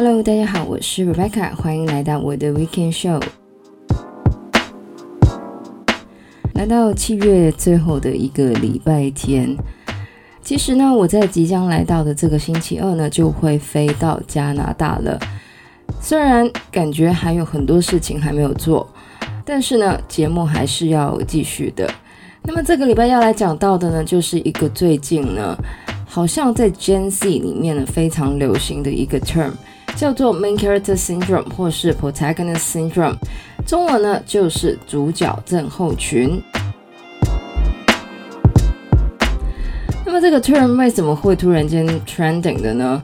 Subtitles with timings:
[0.00, 3.20] Hello，大家好，我是 Rebecca，欢迎来到我的 Weekend Show。
[6.54, 9.56] 来到七月最后的一个礼拜天，
[10.40, 15.18] 其实呢，我在即将来到的这个星期二呢，就会飞到加拿大了。
[16.00, 18.88] 虽然感觉还有很多事情还没有做，
[19.44, 21.90] 但是呢，节目还是要继续的。
[22.44, 25.56] 那么这个礼拜要来讲到的呢，就是一个最近呢，
[26.06, 29.50] 好像在 Gen Z 里面呢非常流行的一个 term。
[29.98, 33.16] 叫做 Main Character Syndrome 或是 Protagonist Syndrome，
[33.66, 36.40] 中文呢就是主角症候群。
[40.06, 43.02] 那么这个 term 为什么会突然间 trending 的呢？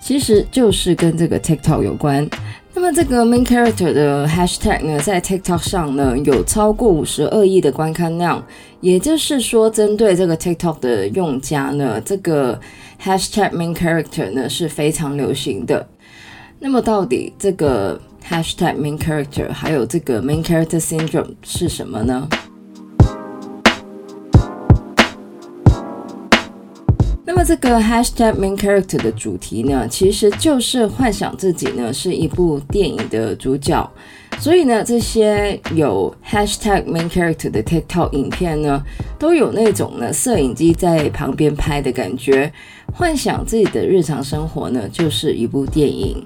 [0.00, 2.28] 其实就是跟这个 TikTok 有关。
[2.74, 8.44] 那么这个 Main Character 的 Hashtag 呢，在 TikTok 上呢有超过五十二亿的观看量，
[8.80, 12.58] 也就是说，针对这个 TikTok 的用家呢，这个
[13.00, 15.86] Hashtag Main Character 呢是非常流行的。
[16.64, 22.28] 那么到底这个 hashtag main character 还有这个 main character syndrome 是什么呢？
[27.26, 33.90] 那么这个 hashtag main character 的主题呢，其实就是幻想自己呢是一部电影的主角。
[34.38, 38.80] 所以呢，这些有 hashtag main character 的 TikTok 影片呢，
[39.18, 42.52] 都有那种呢摄影机在旁边拍的感觉，
[42.94, 46.24] 幻想自己的日常生活呢就是一部电影。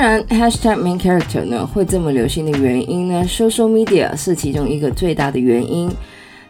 [0.00, 5.90] 当然，hashtag main character 呢会这么流行的原因呢，social media 是其中一个最大的原因。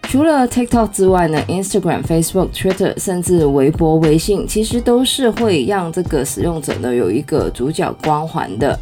[0.03, 8.79] 除了 TikTok 之外呢，Instagram、Facebook、Twitter，甚至微博、微信，其实都是会让这个使用者呢有一个主角光环的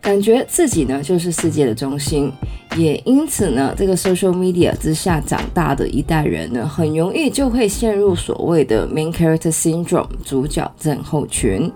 [0.00, 2.28] 感觉，自己呢就是世界的中心。
[2.76, 11.70] 也因此呢，这个 social media 之下长大的一代人呢，很容易就会陷入所谓的 main character syndrome 主角症候群。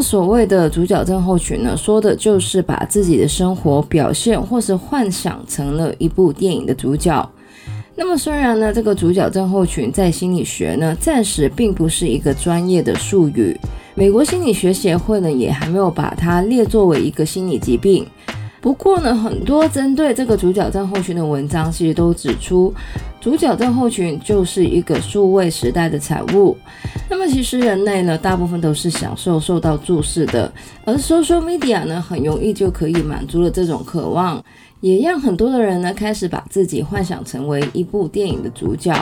[0.00, 7.28] 所谓的主角症候群呢，说的就是把自己的生活表现或是幻想成了一部电影的主角。
[7.94, 13.58] 那么虽然呢，这个主角症候群在心理学呢，暂时并不是一个专业的术语，
[13.94, 18.06] 美国心理学协会呢，也还没有把它列作为一个心理疾病。
[18.60, 22.74] 不过呢，很多针对这个主角症候群的文章，其实都指出，
[23.20, 26.56] 主角症候群就是一个数位时代的产物。
[27.10, 30.52] 那么，其实人类呢，大部分都是享受受到注视的，
[30.84, 34.42] 而 social media 呢，很容易就可以满足了这种渴望，
[34.80, 38.94] 也让很多的人呢，开始把自己幻想成为一部电影的主角。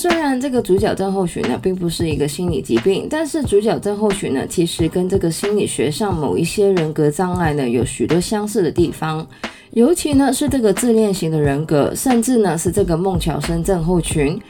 [0.00, 9.26] 虽然这个主角症候群呢，并不是一个心理疾病，但是主角症候群呢，其实跟这个心理学上某一些人格障碍呢，有许多相似的地方。
[9.72, 14.40] 尤其呢是这个自恋型的人格，甚至呢是这个孟乔森症候群，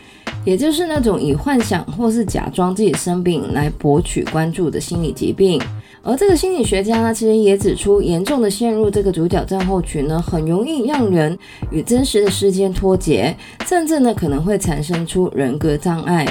[0.45, 5.61] 也就是那种以幻想或是假装自己生病来博取关注的心理疾病。
[6.03, 11.39] 而这个心理学家呢，其实也指出，严重的陷入这个主角症候群呢，很容易让人
[11.71, 16.27] 与真实的世界脱节，甚至呢可能会产生出人格障碍。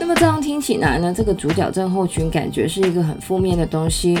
[0.00, 4.18] 那么这样听起来呢，这个主角症候群感觉是一个很负面的东西。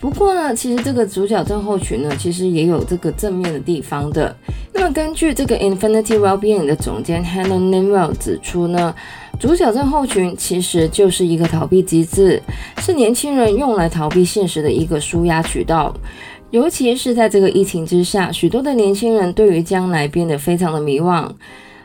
[0.00, 4.34] 不过呢，其实这个主角症候群呢，其实也有这个正面的地方的。
[4.72, 8.94] 那么根据这个 Infinity Wellbeing 的总监 Hannah Nimwell 指出呢，
[9.38, 12.40] 主角症候群其实就是一个逃避机制，
[12.78, 15.94] 是年轻人用来逃避现实的一个舒压渠道。
[16.50, 21.28] 尤其是在这个疫情之下，许多的年轻人对于将来变得非常的迷惘。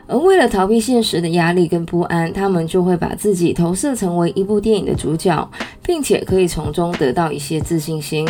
[0.06, 5.48] 而为了逃避现实的压力跟不安，他们就会把自己投射成为一部电影的主角，
[5.84, 8.26] 并且可以从中得到一些自信心。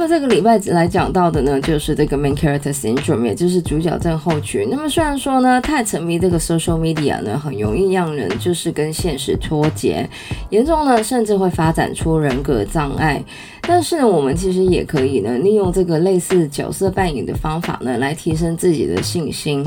[0.00, 4.66] 么这个礼拜来讲到的呢，就是这个 main character syndrome，也就是主角症候群。
[4.70, 10.08] 那么虽然说呢，太沉迷这个 social media 呢，很容易让人就是跟现实脱节，
[10.48, 13.22] 严重呢甚至会发展出人格障碍。
[13.60, 19.62] 但是呢，我们其实也可以呢，利用这个类似角色扮演的方法呢，来提升自己的信心。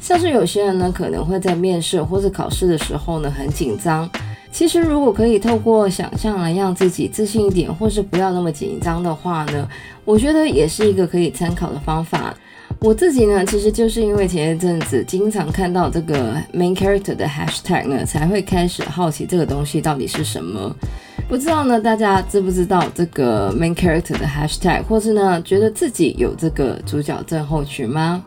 [0.00, 4.08] 像是有些人呢，可能会在面试或者考试的时候呢，很紧张。
[4.54, 9.68] 其实如果可以透过想象来让自己自信一点，或是不要那么紧张的话呢，
[10.04, 12.32] 我觉得也是一个可以参考的方法。
[12.78, 20.72] 我自己呢，其实就是因为前一阵子经常看到这个 main character 的 hashtag 呢，才会开始好奇这个东西到底是什么。
[21.28, 28.24] 不知道呢，大家知不知道这个 main character 的 hashtag，或是呢，觉得自己有这个主角症候群吗？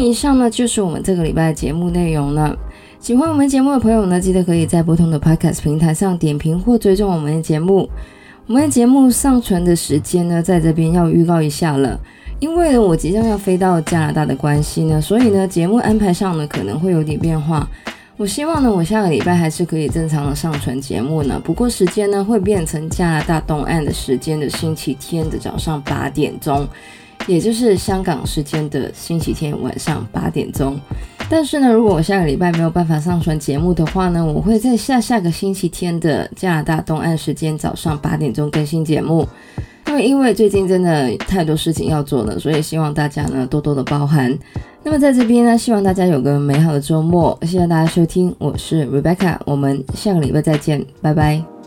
[0.00, 2.56] 以上呢，就是我们这个礼拜的节目内容了。
[2.98, 7.88] 喜欢我们节目的朋友呢，记得可以在不同的 Podcast 平台上点评或追踪我们的节目。
[8.46, 11.98] 我们的节目上传的时间呢，在这边要预告一下了，
[12.40, 17.68] 因为呢，我即将要飞到加拿大的关系呢，所以呢，节目安排上呢可能会有点变化。
[18.16, 26.68] 我希望呢，我下个礼拜还是可以正常的上传节目呢，不过时间呢会变成加拿大东岸的时间的星期天的早上八点钟。
[27.30, 30.76] 也就是香港时间的星期天晚上八点钟，
[31.30, 39.24] 但是呢，如果我下个礼拜没有办法上传节目的话呢，我会在下下个星期天的加拿大东岸时间早上八点钟更新节目。
[39.86, 44.36] 那么因为最近真的太多事情要做了，所以希望大家呢多多的包涵。
[44.82, 51.59] 那么在这边呢，希望大家有个美好的周末，谢谢大家收听，我是 Rebecca，我们下个礼拜再见，拜拜。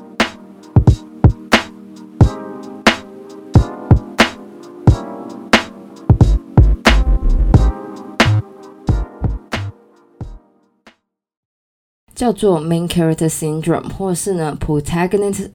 [12.23, 15.51] 叫做 Main Character Syndrome，或是呢 Protagonist。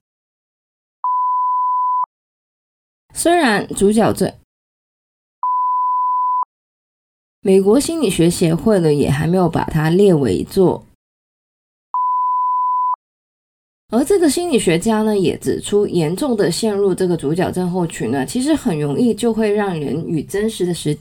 [3.15, 4.31] 虽然主角症，
[7.41, 10.85] 美国心理学协会呢也还没有把它列为做，
[13.91, 20.95] 而这个心理学家呢也指出，严重的陷入这个主角症候群呢，其实很容易就会让人与真实的时